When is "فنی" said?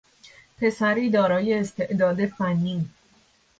2.25-2.85